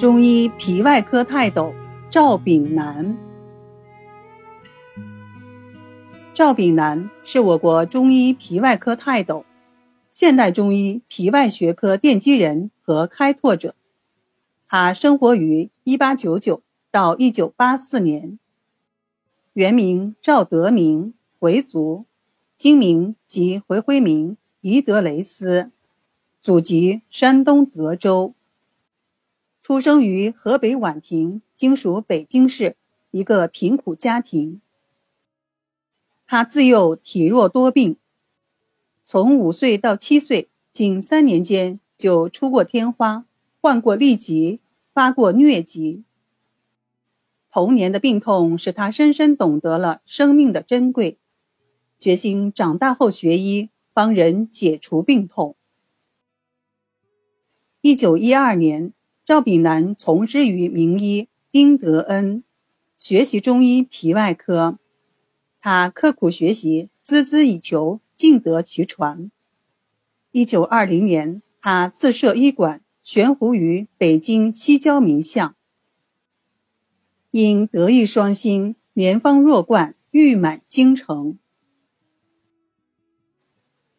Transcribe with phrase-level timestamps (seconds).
[0.00, 1.74] 中医皮外科泰斗
[2.08, 3.18] 赵炳南。
[6.32, 9.44] 赵炳南是我国中医皮外科泰斗，
[10.08, 13.74] 现代中医皮外学科奠基人和开拓者。
[14.66, 18.38] 他生活于1899到1984年，
[19.52, 22.06] 原名赵德明，回族，
[22.56, 25.70] 今名即回回名宜德雷斯，
[26.40, 28.32] 祖籍山东德州。
[29.70, 32.74] 出生于河北宛平，今属北京市
[33.12, 34.60] 一个贫苦家庭。
[36.26, 37.96] 他自幼体弱多病，
[39.04, 43.24] 从五岁到七岁，仅三年间就出过天花，
[43.60, 44.58] 患过痢疾，
[44.92, 46.02] 发过疟疾。
[47.48, 51.16] 童年的病痛使他深深懂得了生命的珍贵，
[51.96, 55.54] 决心长大后学医，帮人解除病痛。
[57.80, 58.92] 一九一二年。
[59.30, 62.42] 赵炳南从师于名医丁德恩，
[62.98, 64.80] 学习中医皮外科。
[65.60, 69.30] 他刻苦学习，孜孜以求，尽得其传。
[70.32, 75.54] 一九二零年，他自设医馆，悬壶于北京西郊民巷。
[77.30, 81.38] 因德艺双馨，年方弱冠，誉满京城。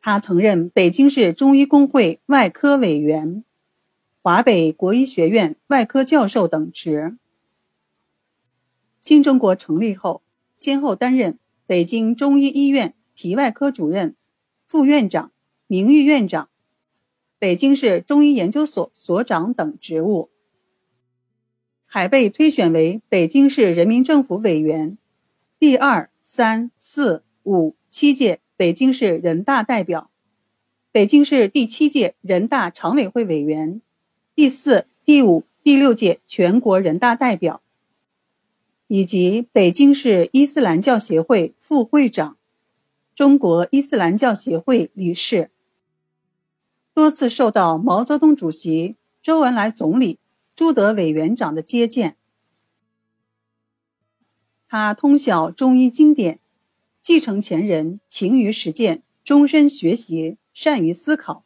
[0.00, 3.44] 他曾任北京市中医工会外科委员。
[4.24, 7.18] 华北国医学院外科教授等职。
[9.00, 10.22] 新中国成立后，
[10.56, 14.14] 先后担任北京中医医院皮外科主任、
[14.68, 15.32] 副院长、
[15.66, 16.48] 名誉院长，
[17.40, 20.30] 北京市中医研究所所长等职务，
[21.84, 24.96] 还被推选为北京市人民政府委员、
[25.58, 30.12] 第二、三、四、五、七届北京市人大代表、
[30.92, 33.82] 北京市第七届人大常委会委员。
[34.34, 37.60] 第四、第五、第六届全国人大代表，
[38.86, 42.38] 以及北京市伊斯兰教协会副会长、
[43.14, 45.50] 中国伊斯兰教协会理事，
[46.94, 50.18] 多次受到毛泽东主席、周恩来总理、
[50.56, 52.16] 朱德委员长的接见。
[54.66, 56.40] 他通晓中医经典，
[57.02, 61.44] 继承前人，勤于实践，终身学习，善于思考。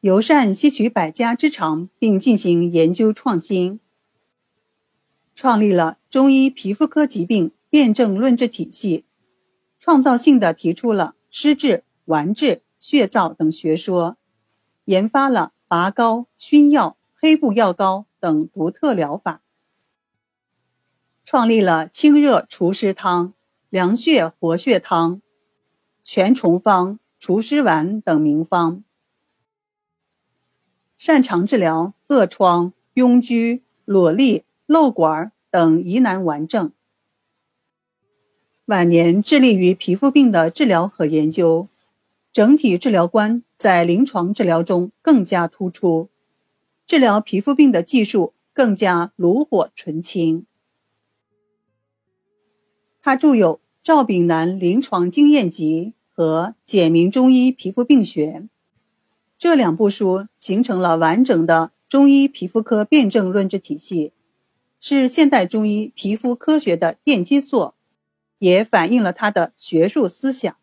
[0.00, 3.80] 尤善吸取百家之长，并进行研究创新，
[5.34, 9.04] 创立了中医皮肤科疾病辨证论治体系，
[9.78, 14.16] 创造性的提出了湿治、丸治、血燥等学说，
[14.86, 19.42] 研发了拔膏、熏药、黑布药膏等独特疗法，
[21.26, 23.34] 创立了清热除湿汤、
[23.68, 25.20] 凉血活血汤、
[26.02, 28.82] 全虫方、除湿丸等名方。
[31.00, 36.72] 擅长治疗恶疮、痈疽、瘰疬、瘘管等疑难顽症。
[38.66, 41.68] 晚年致力于皮肤病的治疗和研究，
[42.34, 46.10] 整体治疗观在临床治疗中更加突出，
[46.86, 50.44] 治疗皮肤病的技术更加炉火纯青。
[53.00, 58.46] 他著有《赵炳南临床经验集》和《简明中医皮肤病学》。
[59.40, 64.12] 这两部书形成了完整的中医皮肤科辨证论治体系，
[64.78, 67.74] 是现代中医皮肤科学的奠基作，
[68.38, 70.52] 也反映了他的学术思想。《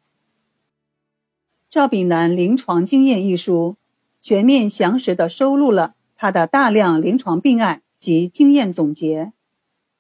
[1.72, 3.78] 赵炳南临床经验》一书，
[4.22, 9.34] 全面详实地收录了他的大量临床病案及经验总结，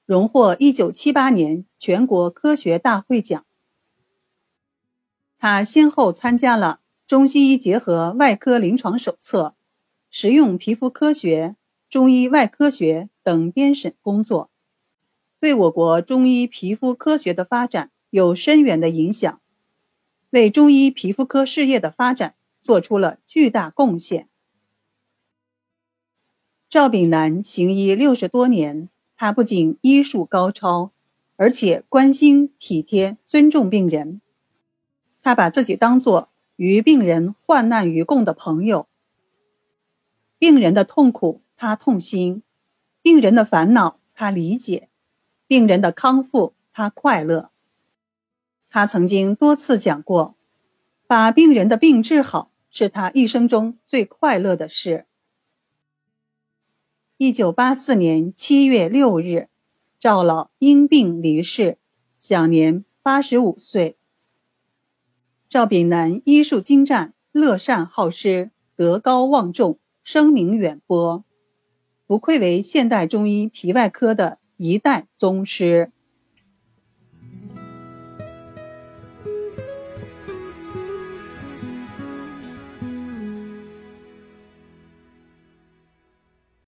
[0.06, 3.44] 荣获1978年全国科学大会奖。
[5.40, 6.82] 他先后参加了。
[7.08, 9.56] 中西医结合外科临床手册、
[10.12, 11.56] 实用皮肤科学、
[11.90, 14.52] 中医外科学等编审工作，
[15.40, 19.40] 对我国中医皮肤科学的发展有深远的影响，
[20.32, 24.28] 为中医皮肤科事业的发展做出了巨大贡献。
[26.70, 30.92] 赵炳南行医六十多年，他不仅医术高超，
[31.38, 34.20] 而且关心、体贴、尊重病人，
[35.24, 36.28] 他把自己当作。
[36.58, 38.88] 与病人患难与共的朋友，
[40.40, 42.42] 病人的痛苦他痛心，
[43.04, 44.90] 病人的烦恼他理解，
[45.46, 47.52] 病人的康复他快乐。
[48.70, 50.36] 他曾经多次讲过，
[51.06, 55.06] 把病人的病治好是他一生中最快乐的事。
[57.18, 59.50] 一九八四年七月六日，
[60.00, 61.78] 赵老因病离世，
[62.20, 63.96] 享年八十五岁。
[65.50, 71.24] 赵炳南医术精湛，乐善好施，德高望重，声名远播。
[72.06, 75.94] 不愧为现代中医皮外科的一代宗师。